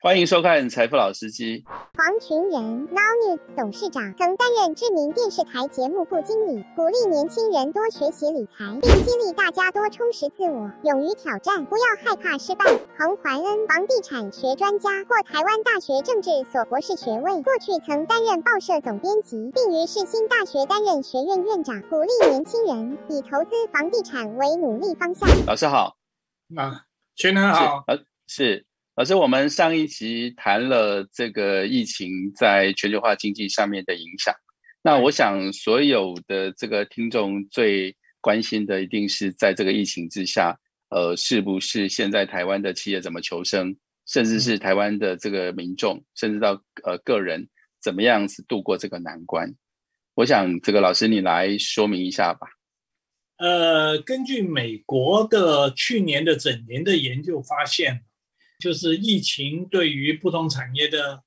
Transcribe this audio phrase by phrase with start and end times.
[0.00, 1.60] 欢迎收看《财富老司机》。
[1.98, 12.64] 黄群仁，Now News 董事长，曾担任知名电视台节目部经理，鼓励年轻人多学习理财，并激励大家多充实自我，勇于挑战，不要害怕失败。
[12.96, 25.28] 彭怀恩，房地产学专家，获台湾大学政治所博士学位，过去曾担任报社总编辑，并于世新大学担任学院院长，鼓励年轻人以投资房地产为努力方向。
[25.44, 25.96] 老师好，
[26.54, 26.86] 啊，
[27.16, 28.67] 群仁好，呃，是。
[28.98, 34.34] 老师，我们上一集谈了这个疫情在全球化经济上面的影响。
[34.82, 40.58] 那我想，所有的这个听众最关心的，一定是在这个疫情之下，
[40.88, 47.48] 呃，是不是现在台湾的企业怎么求生，甚至是台湾的这个民众，甚至到呃个人，
[47.80, 49.54] 怎么样子度过这个难关？
[50.14, 52.48] 我想，这个老师你来说明一下吧。
[53.36, 58.02] 呃，根据美国的去年的整年的研究发现。
[58.58, 61.22] 就是疫情对于不同产业的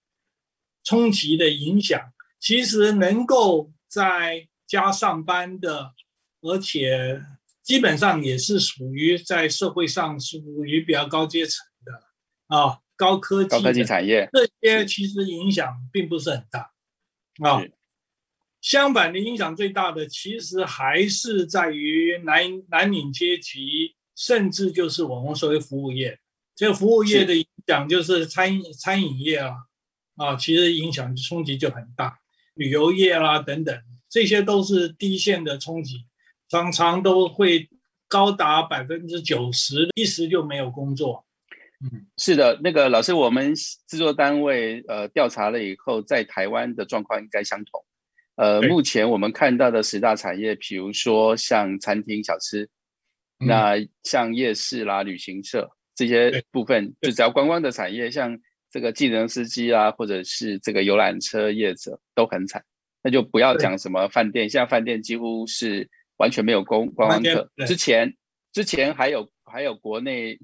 [0.83, 5.93] 冲击的影响，其实能够在家上班的，
[6.41, 7.23] 而且
[7.63, 16.71] 基本上也是属于在社会上属于比较高阶层的啊，高科技、高科技产业这些其实影响并不是很大
[17.47, 17.63] 啊。
[18.59, 26.19] 相反的影响最大的，其实还是在于蓝蓝领阶级，甚至就是我们所谓服务业。
[26.55, 29.55] 这个服务业的影响就是餐饮餐饮业啊，
[30.15, 32.19] 啊，其实影响冲击就很大。
[32.55, 36.05] 旅游业啦等等，这些都是第一线的冲击，
[36.49, 37.69] 常常都会
[38.07, 41.25] 高达百分之九十，一时就没有工作。
[41.79, 47.83] 嗯，是的，那个老师，我们制作单位呃调查了以后，在台湾的状况应该相同。
[48.35, 52.69] 呃，目前我们看到的十大产业，比如说像餐厅小吃，
[53.39, 55.71] 那像夜市啦、旅行社。
[56.01, 58.35] 这些部分就只要观光的产业，像
[58.71, 62.63] 这个技能司机啊，或者是这个游览车业者都很惨，
[63.03, 65.87] 那就不要讲什么饭店，现在饭店几乎是
[66.17, 67.51] 完全没有公观光客。
[67.67, 68.11] 之前
[68.51, 70.39] 之前还有还有国内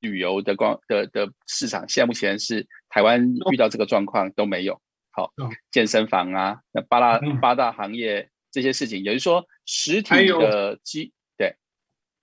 [0.00, 3.22] 旅游的光的的市场，现在目前是台湾
[3.52, 4.80] 遇到这个状况都没有。
[5.10, 5.30] 好，
[5.70, 11.12] 健身房啊，那八大八大行业这些事情，也就是说实体的机。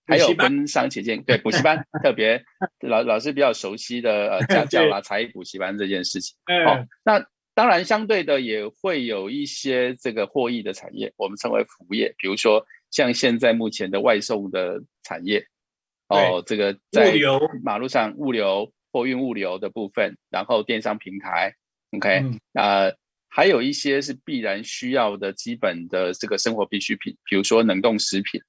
[0.08, 2.42] 还有跟商起见，对补习班 特别
[2.80, 6.36] 老老师比较熟悉的呃家教 啦、才艺补习班这件事情。
[6.66, 7.24] 好，那
[7.54, 15.46] 当然相对的也会有一些这个获益的产业，我们称为服务业，比如说像现在目前的外送的产业，
[16.08, 17.14] 哦，这个在
[17.62, 21.54] 马路上物流、货运物流的部分，然后电商平台
[21.92, 22.90] ，OK，啊，
[23.28, 28.40] 还有一些是必然需要的基本的这个生活必需品，比如说冷冻食品。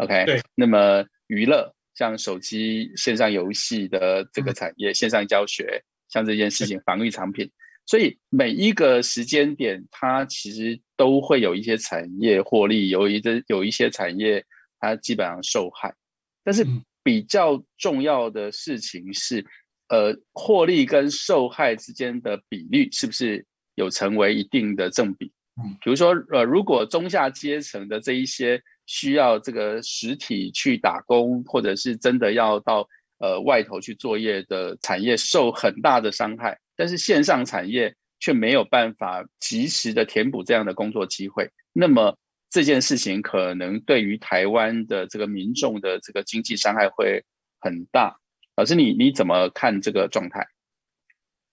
[0.00, 5.78] OK，对，那么娱乐像手机线上游戏的这个产业，线上教学
[6.08, 7.50] 像这件事情，防御产品，
[7.84, 14.42] 所以每一个时间点，它其实都会有一些产业获利，有一的有一些产业
[14.78, 15.94] 它基本上受害。
[16.42, 16.66] 但是
[17.02, 19.44] 比较重要的事情是，
[19.88, 23.44] 呃，获利跟受害之间的比率是不是
[23.74, 25.30] 有成为一定的正比？
[25.62, 28.62] 嗯，比如说，呃，如果中下阶层的这一些。
[28.92, 32.84] 需要这个实体去打工，或者是真的要到
[33.18, 41.48] 呃外头去作业的产业受很大的伤害，但是线上产业却没有办法及时的填补这样的工作机会。
[41.72, 42.18] 那么
[42.50, 47.24] 这件事情可能对于台湾的这个民众的这个经济伤害会
[47.60, 48.16] 很大。
[48.56, 50.44] 老师，你你怎么看这个状态？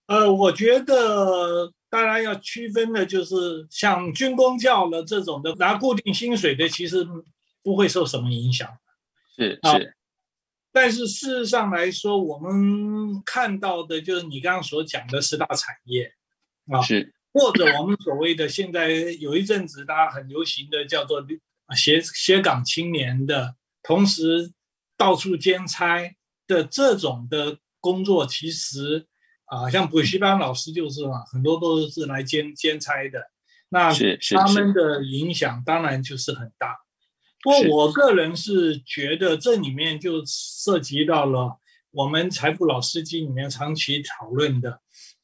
[0.08, 1.72] 呃，我觉得。
[1.90, 7.06] 当然要区分的，就是像军工教的这种的拿固定薪水的，其实
[7.62, 8.68] 不会受什么影响。
[9.34, 9.96] 是是，
[10.70, 16.12] 但是事实上来说，我们看到的就是你刚刚所讲的十大产业
[16.70, 21.26] 啊，是或者我们所谓的现在有一阵子大家很流行的叫做
[21.74, 24.52] 斜斜岗青年的，同时
[24.96, 26.14] 到处兼差
[26.46, 29.06] 的这种的工作，其实。
[29.48, 33.30] 啊，像补习班老师就是嘛，很多都是来兼兼差的，
[33.70, 33.92] 那
[34.34, 36.76] 他们的影响当然就是很大。
[37.42, 41.58] 不过我个人是觉得这里面就涉及到了
[41.92, 44.80] 我们财富老司机里面长期讨论的，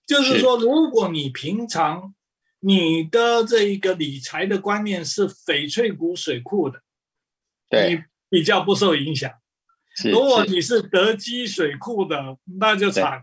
[0.06, 2.14] 就是说，如果你平常
[2.60, 6.80] 你的这一个理财的观念是翡翠谷水库的，
[7.68, 9.30] 对你比较不受影响。
[10.10, 13.22] 如果你是德基水库的，那就惨。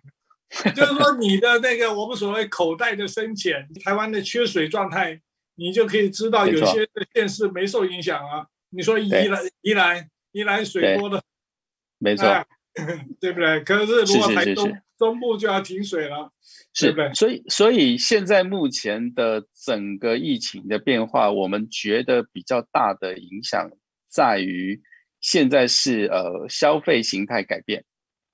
[0.75, 5.19] 就是说，你的那个我们所谓口袋的深浅，台湾的缺水状态，
[5.56, 8.45] 你就可以知道有些县市没受影响啊。
[8.69, 11.24] 你说宜兰、宜兰、宜兰水多的，
[12.00, 12.25] 没错，
[13.19, 13.62] 对不对？
[13.63, 16.31] 可是如果台东、中部就要停水了，
[16.74, 17.13] 是对？
[17.13, 23.69] 所以，所以现在目前的整个疫情的变化，我们觉得比较大的影响
[24.09, 24.81] 在于，
[25.21, 27.83] 现在是呃消费形态改变。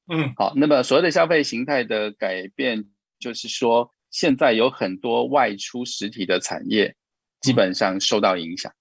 [0.10, 2.86] 嗯，好，那么所谓的消费形态的改变，
[3.20, 6.96] 就是说现在有很多外出实体的产业，
[7.42, 8.72] 基本上受到影响，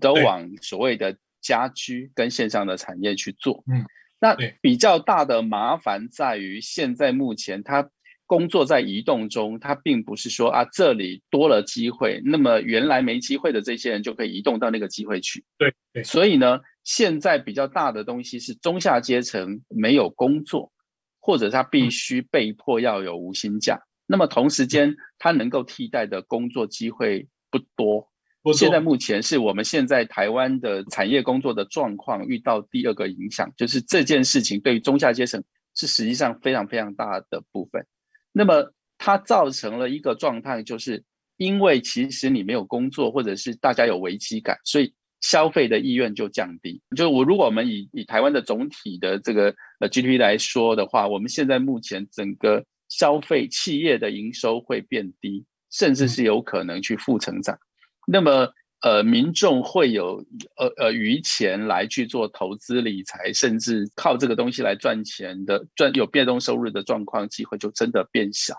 [0.00, 3.62] 都往所谓的家居跟线上的产业去做。
[3.70, 3.84] 嗯。
[4.18, 7.90] 那比较大的麻烦在于，现在目前他
[8.24, 15.44] 工作在移动中，他并不是说啊这里多了机会，那么原来没机会的这些人就可以移动到那个机会去。
[15.58, 16.04] 对对。
[16.04, 20.72] 所以呢，现在比较大的东西是中下阶层没有工作，
[21.20, 28.08] 或者他必须被迫要有无薪假，那么同时间他能够替代的工作机会不多。
[28.54, 35.40] 现在目前是我们现在台湾的产业工作的状况遇到第二个影响，就是这件事情对于中下阶层
[35.76, 37.86] 是实际上非常非常大的部分。
[38.32, 41.04] 那么它造成了一个状态，就是
[41.36, 44.92] 因为其实你没有工作，或者是大家有危机感，所以
[45.22, 46.82] 消费的意愿就降低。
[46.94, 57.58] 就我如果我们以以台湾的总体的这个呃 GDP 来说的话，我们现在目前整个消费企业的营收会变低，甚至是有可能去负成长。
[58.06, 60.26] 那么，呃，民众会有
[60.56, 68.56] 呃呃余钱来去做投资理财，甚至靠这个东西来赚钱的赚有变动收入的状况，机会就真的变小。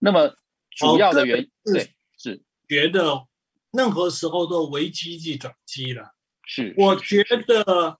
[0.00, 0.34] 那么
[0.76, 3.24] 主要的原因对是觉得
[3.72, 6.14] 任何时候都危机即转机了。
[6.46, 7.98] 是，我觉得，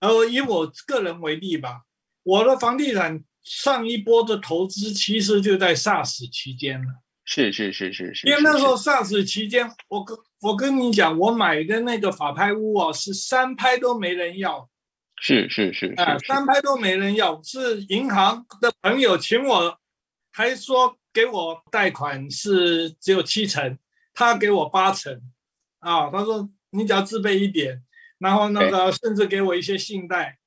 [0.00, 1.82] 呃，以我个人为例吧，
[2.22, 7.02] 我的房地产上一波的投资其实就在 SARS 期间了。
[7.24, 14.68] 是是是是是，因为那时候 SARS 期间，我跟我跟你讲，我买的那个法拍屋啊，是三拍都没人要。
[15.24, 19.78] 是是是，啊，三拍都没人要，是银行的朋友请我，
[20.32, 23.78] 还说给我贷款是只有七成，
[24.14, 25.20] 他给我八成，
[25.80, 27.82] 啊，他说你只要自备一点，
[28.18, 30.38] 然后那个甚至给我一些信贷，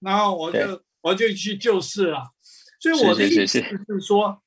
[0.00, 2.30] 然后我就我就去救市了。
[2.80, 4.42] 所以我的意思是说。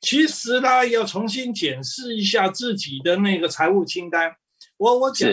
[0.00, 4.32] 其实呢，要重新检视一下自己的那个财务清单。
[4.76, 5.28] 我我讲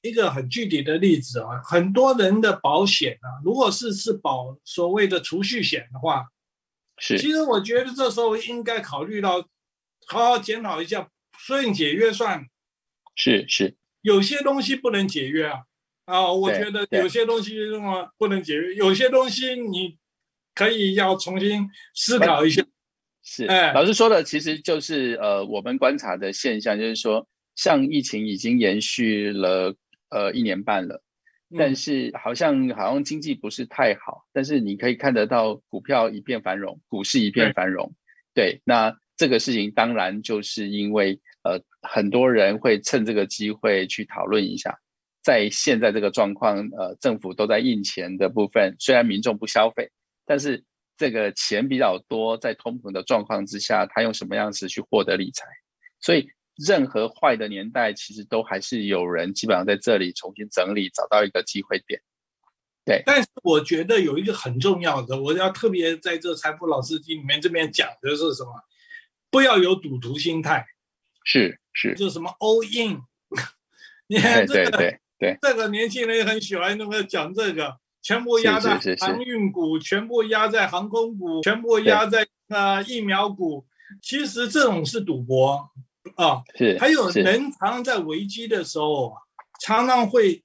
[0.00, 6.26] 一个很具体的例子啊，很多人的保险啊，如果是是保所谓的储蓄险的话，
[6.96, 7.16] 是。
[7.16, 9.40] 其实我觉得这时候应该考虑到，
[10.08, 11.08] 好好检讨一下，
[11.38, 12.46] 所以解约算。
[13.14, 13.76] 是是。
[14.02, 15.64] 有些东西不能解约啊，
[16.04, 19.98] 啊，我觉得有些东西什么不能解约，有些东西你
[20.54, 22.64] 可以要重新思考一下。
[23.22, 29.74] 是，老师说的其实就是呃，我们观察的现象，就是说，像疫情已经延续了
[30.10, 31.02] 呃一年半了，
[31.58, 37.92] 但是好像好像经济不是太好，但是你可以看得到股票一片繁荣，股市一片繁荣。
[38.32, 44.74] 对，那这个事情当然就是因为呃很多人会趁这个机会去讨论一下，
[45.22, 49.90] 在现在这个状况，呃，政府都在印钱的部分，虽然民众不消费，
[50.24, 50.64] 但是。
[51.00, 55.46] 这个钱比较多，在通膨的状况之下，他用什么样子去获得理财？
[56.00, 62.00] 所以，任何坏的年代，其实都还是有人基本上在这里重新整理，找到一个机会点。
[62.84, 68.50] 对，但是我觉得有一个很重要的，我要特别在这财富老司机里面这边讲的是什么？
[69.30, 70.66] 不要有赌徒心态。
[71.24, 73.00] 是是，就什么 all in。
[74.08, 77.78] 你看这个，对对，这个年轻人也很喜欢那个讲这个。
[78.00, 83.66] 全部压在航运股，全部压在航空股，全部压在呃疫苗股。
[84.00, 85.68] 其实这种是赌博
[86.14, 86.40] 啊。
[86.56, 86.78] 是。
[86.78, 89.14] 还有人常常在危机的时候，
[89.60, 90.42] 常常会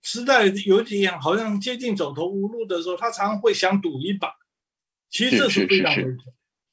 [0.00, 4.32] 实在有点好像接近走投无路的时候，他常常会想赌一把。
[5.10, 6.16] 其实这是非常危险，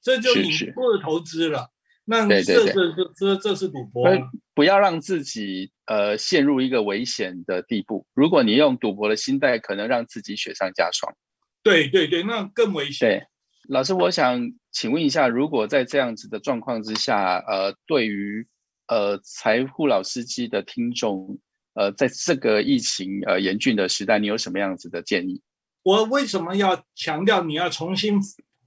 [0.04, 1.70] 这就你不是投资了。
[2.06, 4.06] 那这这这这这是赌博。
[4.54, 8.06] 不要让自己呃陷入一个危险的地步。
[8.14, 11.12] 如果你用赌博的心态，可能让自己雪上加霜。
[11.64, 13.08] 对对对，那更危险。
[13.08, 13.24] 对，
[13.70, 14.40] 老师，我想
[14.72, 18.46] 请问一下，如果在这样子的状况之下，呃，对于
[18.90, 21.40] 呃财富老司机的听众，
[21.74, 25.42] 呃，在这个疫情呃严峻的时代，你有什么样子的建议？
[25.84, 28.20] 我为什么要强调你要重新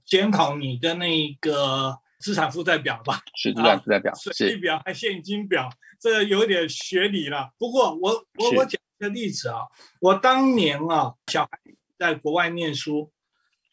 [0.07, 1.99] 检讨你的那个？
[2.19, 7.51] 资产负债表吧，是资产负债表，水利表还现金表，这个有点学理了。
[7.59, 9.59] 不过我我我讲一个例子啊，
[10.01, 11.59] 我当年啊，小孩
[11.95, 13.11] 在国外念书，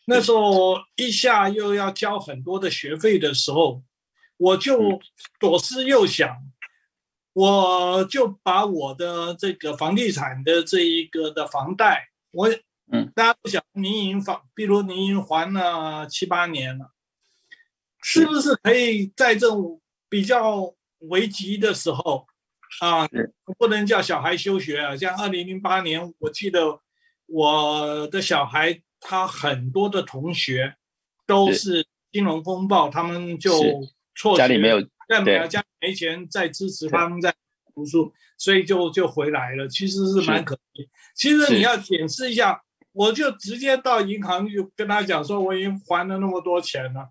[0.05, 3.83] 那时候一下又要交很多的学费的时候，
[4.37, 5.01] 我就
[5.41, 6.37] 左思右想，
[7.33, 12.61] 我就把我的这个房地产的这一个的房贷，我嗯，
[13.15, 16.91] 大家都想，你已经房，比如你已经还了七八年了。
[18.03, 19.81] 是不是可以在这种
[20.11, 22.27] 比较危急的时候
[22.81, 23.09] 啊，
[23.57, 24.95] 不能叫小孩休学啊？
[24.95, 26.81] 像二零零八年，我记得
[27.27, 30.75] 我的小孩他很多的同学
[31.27, 33.53] 都是金融风暴，他们就
[34.15, 37.35] 辍家里没有，但没有家里没钱再支持他们在
[37.75, 39.67] 读书，所以就就回来了。
[39.67, 40.91] 其实是蛮可惜。
[41.15, 42.63] 其实你要检视一下，
[42.95, 47.11] 我就直接到银行就跟他讲说，我已经还了那么多钱了。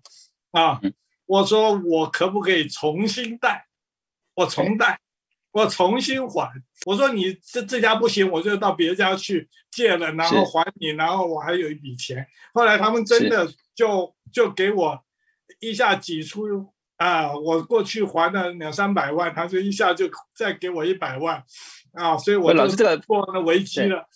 [0.50, 0.80] 啊，
[1.26, 3.66] 我说我可不可以重新贷？
[4.34, 4.98] 我重贷，
[5.52, 6.50] 我重新还。
[6.86, 12.26] 我说你这这家不行，我就到别家去借了，然后还你，然后我还有一笔钱。
[12.54, 14.98] 后来他们真的就就给我
[15.60, 16.46] 一下挤出
[16.96, 21.44] 啊，我过去还了两三百万，他就一下就再给我一百万
[21.92, 24.08] 啊，所以我老师这个过了危机了。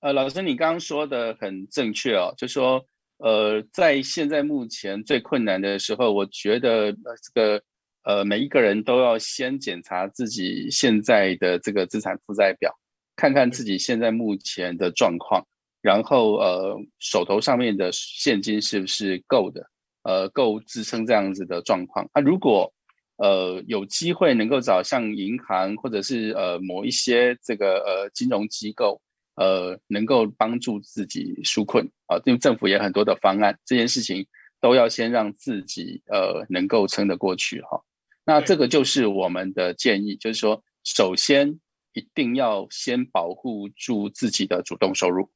[0.00, 2.84] 呃，老师你刚刚说的很正确哦，就说。
[3.22, 7.62] 呃，在现在目前最困难的时候，我觉得呃这个
[8.04, 12.74] 呃每一个人都要先检查自己现在的这个资产负债表，
[13.16, 15.46] 看看自己现在目前的状况，
[15.82, 19.66] 然后呃手头上面的现金是不是够的，
[20.04, 22.08] 呃够支撑这样子的状况。
[22.14, 22.72] 那如果
[23.18, 28.98] 呃有机会能够找像银行或者是呃某一些这个呃金融机构。
[29.40, 34.26] 呃，能够帮助自己纾困啊，因为政府也很多的方案，这件事情
[34.60, 37.80] 都要先让自己呃能够撑得过去哈。
[38.26, 41.58] 那这个就是我们的建议，就是说，首先
[41.94, 45.30] 一定要先保护住自己的主动收入，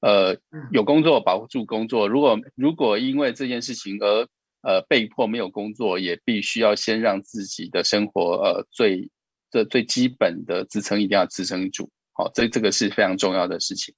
[0.00, 0.34] 呃，
[0.72, 2.08] 有工作保护住工作。
[2.08, 4.26] 如果如果因为这件事情而
[4.62, 9.10] 呃被迫没有工作，也必须要先让自己的生活呃最
[9.50, 11.90] 这最基本的支撑一定要支撑住。
[12.20, 13.94] 哦，这这个是非常重要的事情。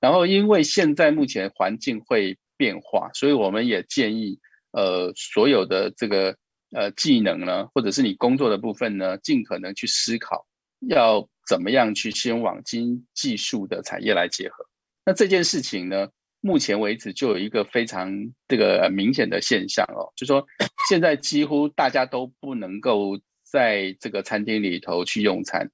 [0.00, 4.38] 然后，因为现在目前环境会变化，所以我们也建议，
[4.70, 6.36] 呃，所有的这个
[6.70, 10.46] 呃技能呢，或者是你工作的部分呢，尽可能去思考
[10.88, 14.64] 要怎么样去先往经技术的产业来结合。
[15.04, 16.08] 那这件事情呢，
[16.40, 18.12] 目前为止就有一个非常
[18.46, 20.46] 这个明显的现象哦，就说
[20.88, 25.68] 现在几乎大家都不能够在这个餐厅里头去用餐。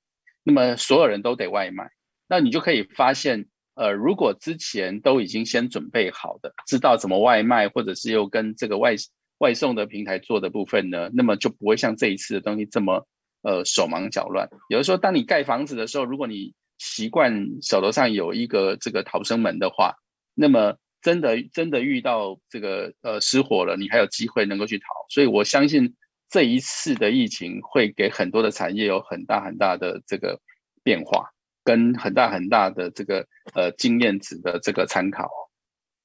[0.44, 1.90] 那么所有人都得外卖，
[2.28, 8.94] 那你就可以发现，呃，如果之前都已经先准备好的，知道怎么外卖，或者是又跟这个外
[9.38, 13.06] 外送的平台做的部分呢，那么就不会像这一次的东西这么
[13.42, 14.46] 呃手忙脚乱。
[14.68, 19.94] 有的时候，当你盖房子的时候，如果你习惯手头上有一个这个逃生门的话，
[20.34, 24.84] 那么真的真的遇到这个呃失火了，你还有机会能够去逃。
[25.08, 25.94] 所以我相信。
[26.34, 30.40] 这一次的疫情会给很多的产业有很大很大的这个
[30.82, 31.30] 变化，
[31.62, 33.24] 跟很大很大的这个
[33.54, 35.30] 呃经验值的这个参考。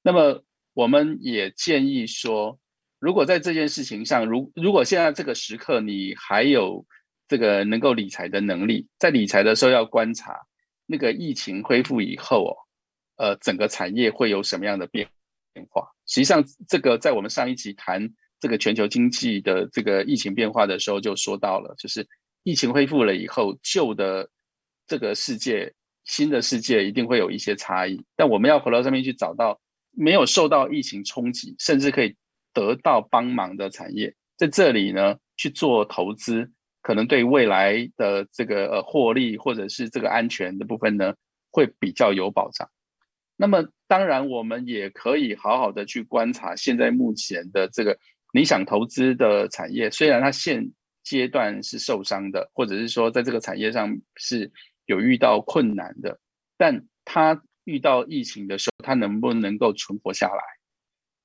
[0.02, 2.60] 那么我们也建议说，
[3.00, 6.86] 如果在这件事情上，如如果现在这个时刻你还有
[7.26, 10.40] 这个能够理财的能力，在理财的时候要观察
[10.86, 12.54] 那个疫情恢复以后哦，
[13.16, 15.08] 呃，整个产业会有什么样的变
[15.52, 15.90] 变化？
[16.06, 18.14] 实际上，这个在我们上一集谈。
[18.40, 22.08] 这个全球经济的这个疫情变化的时候，就说到了，就是
[22.42, 24.26] 疫情恢复了以后，旧的
[24.86, 25.70] 这个世界、
[26.04, 28.02] 新的世界一定会有一些差异。
[28.16, 29.60] 但我们要回到上面去找到
[29.92, 32.16] 没有受到疫情冲击，甚至可以
[32.54, 41.14] 得到帮忙的产业，在这里呢去做投资，可能对未来的这个呃获利或者是这个安全的部分呢，
[41.50, 42.66] 会比较有保障。
[43.36, 47.98] 那么当然，我们也可以好好的去观察现在目前的这个。
[48.32, 50.70] 你想投资的产业，虽然它现
[51.02, 54.50] 阶段是受伤的，或者是说在这个产业上是
[54.86, 56.18] 有遇到困难的，
[56.56, 60.42] 但它遇到疫情的时候，它能不能够存活下来？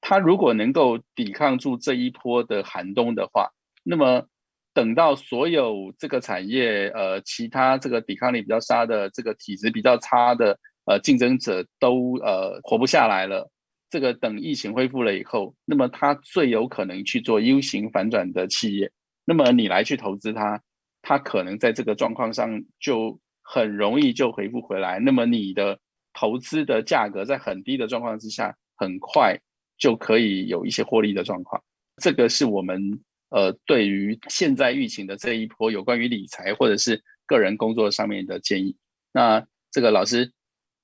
[0.02, 3.50] 它如果能够抵抗住这一波的寒冬的话，
[3.84, 4.28] 那么
[4.74, 13.50] 等到所有这个产业，呃，其他这个抵抗力比较差的、这个体质比较差的，呃，竞争者都呃活不下来了。
[13.96, 18.92] 这个等疫情恢复了以后，那么它最有可能去做 U 型反转的企业，
[19.24, 20.62] 那么你来去投资它，
[21.02, 25.00] 它可能在这个状况上就很容易就回复回来。
[25.00, 25.80] 那么你的
[26.12, 29.40] 投资的价格在很低的状况之下，很快
[29.78, 31.64] 就可以有一些获利的状况。
[32.04, 33.00] 这个是我们
[33.30, 38.76] 呃对于现在疫情的这一波有关于理财或者是个人工作上面的建议。
[39.14, 40.34] 那这个老师，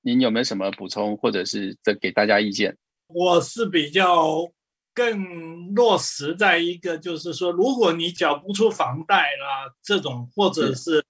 [0.00, 2.74] 您有没有什么补充，或者是这给大家意见？
[3.14, 4.52] 我是比较
[4.94, 11.04] 更落实在一个，就是说，如果你缴不出房贷啦，这种或者是。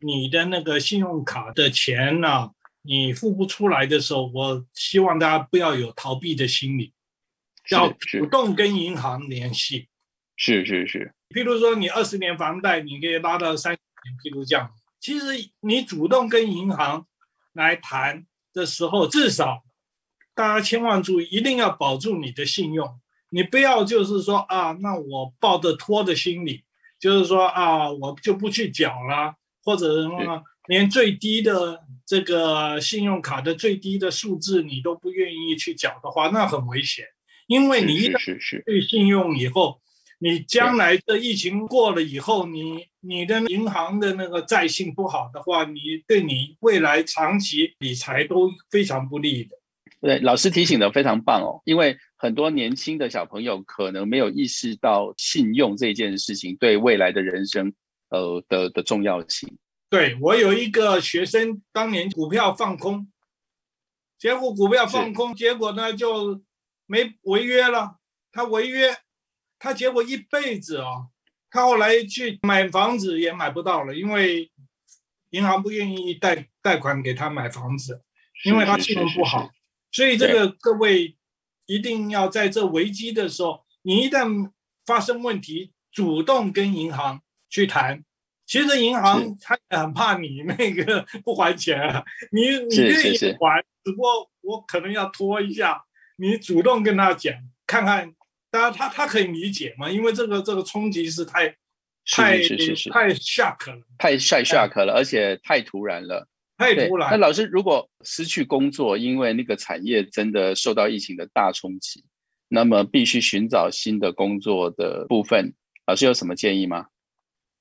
[0.00, 6.94] 你的那个信用卡的钱呢，你付不出来的时候，我希望大家不要有逃避的心理，
[7.70, 9.88] 要主动跟银行联系，
[10.36, 14.72] 是是是，譬如说你二十年房贷，你可以拉到三年，譬如这样。
[15.00, 15.26] 其实
[15.62, 17.04] 你主动跟银行
[17.54, 19.64] 来谈的时候，至少
[20.38, 22.88] 大家千万注意，一定要保住你的信用。
[23.30, 26.62] 你不要就是说啊，那我抱着拖的心理，
[27.00, 37.04] 就是说啊，我就不去缴了，或者什么，连最低的这个信用卡的最低的数字你都不愿意去缴的话，那很危险。
[37.48, 39.80] 因为你一旦对信用以后，
[40.20, 49.56] 你将来的疫情过了以后，你你的银行的那个债信不好的话，你对你未来长期理财都非常不利的。
[50.00, 57.72] 对，老师提醒的非常棒哦，因为很多年轻的小朋友可能没有意识到信用这件事情对未来的人生，
[58.10, 59.58] 呃的的重要性。
[59.90, 63.10] 对我有一个学生，当年股票放空，
[64.18, 66.40] 结果股票放空，结果呢就
[66.86, 67.96] 没违约了。
[68.30, 68.94] 他违约，
[69.58, 71.08] 他结果一辈子哦，
[71.50, 74.50] 他后来去买房子也买不到了，因为
[75.30, 78.02] 银行不愿意贷贷款给他买房子，
[78.44, 79.50] 因为他信用不好。
[79.98, 81.16] 所以这个各位
[81.66, 84.48] 一定要在这危机的时候，你一旦
[84.86, 88.04] 发生问题，主动跟银行去谈。
[88.46, 95.84] 其实银行他很怕你那个不还钱啊， 你你愿意还，只不过我可能要拖一下。
[96.14, 97.34] 你主动跟他讲，
[97.66, 98.14] 看看，
[98.52, 101.48] 当然他他可以理解嘛，因为这个这个冲击是太
[102.06, 106.28] 太太 shock 了，太太 shock 了，而且太突然了。
[106.58, 107.08] 太突然。
[107.10, 112.04] 那老师如果失去工作，因为那个产业真的受到疫情的大冲击，
[112.48, 115.54] 那么必须寻找新的工作的部分，
[115.86, 116.88] 老师有什么建议吗？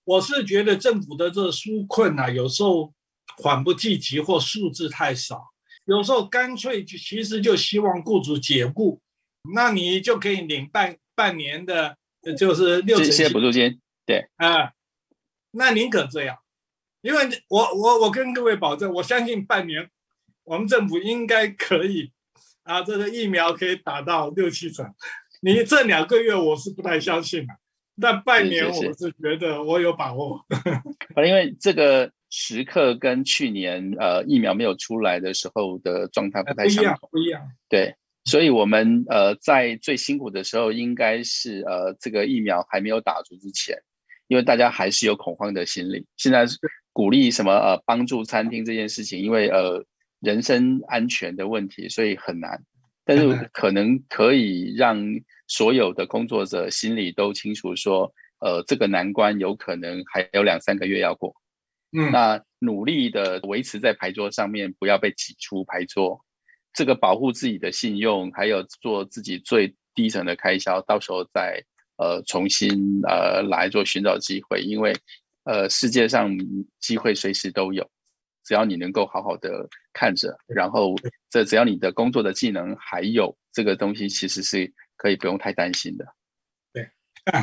[0.03, 2.93] 我是觉得政府的这个纾困啊，有时候
[3.37, 5.43] 缓不济急或数字太少，
[5.85, 8.99] 有时候干脆就其实就希望雇主解雇，
[9.53, 11.97] 那你就可以领半半年的，
[12.38, 13.79] 就是六成补助金。
[14.05, 14.71] 对啊，
[15.51, 16.38] 那宁可这样。
[17.01, 19.89] 因为我我我跟各位保证，我相信半年，
[20.43, 22.12] 我们政府应该可以
[22.63, 24.86] 啊，这个疫苗可以打到六七成。
[25.41, 27.53] 你这两个月我是不太相信的，
[28.01, 30.43] 但半年我是觉得我有把握。
[31.25, 37.41] 因为这个时刻跟去年呃疫苗没有出来的时候的状态不太相同，不一样。
[37.69, 43.77] 对，所以我们呃在最辛苦的时候，应该是呃这个疫苗还没有打出之前，
[44.27, 46.05] 因为大家还是有恐慌的心理。
[46.17, 46.57] 现在是。
[46.97, 49.86] 鼓励什么呃帮助餐厅这件事情，因为呃
[50.19, 52.60] 人身安全的问题，所以很难。
[53.05, 54.99] 但是可能可以让
[55.47, 61.36] 所有的工作者心里都清楚说，呃这个难关有可能还有两三个月要过。
[61.95, 66.19] 嗯，那努力的维持在牌桌上面，不要被挤出牌桌。
[66.73, 71.63] 这个保护自己的信用，还有做自己最低层的开销，到时候再
[71.97, 74.91] 呃重新呃来做寻找机会，因为。
[75.47, 76.29] 呃，世界上
[76.81, 77.89] 机会随时都有，
[78.43, 80.93] 只要你能够好好的看着，然后
[81.29, 86.05] 这只要你的工作的技能还有这个东西，其实是可以不用太担心的。
[86.73, 86.89] 对，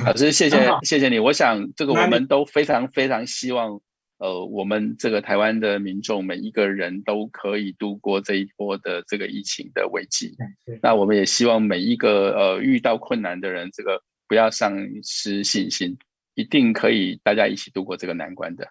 [0.04, 1.18] 老师， 谢谢谢谢你。
[1.18, 3.80] 我想这个我们都非常非常希望，
[4.18, 10.36] 呃，我们这个台湾的民众每一个人都可以度过这一波的这个疫情的危机。
[10.82, 15.96] 那我们也希望每一个呃遇到困难的人，这个不要丧失信心。
[16.34, 18.68] 一定可以，大家一起度过这个难关的。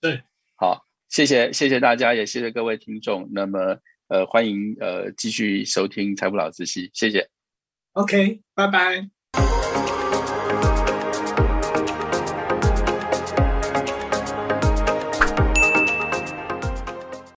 [0.00, 0.22] 对，
[0.56, 3.28] 好，谢谢，谢谢大家，也谢谢各位听众。
[3.32, 7.28] 那么，呃，欢迎呃继续收听财富老司机，谢谢。
[7.92, 9.21] OK，拜拜。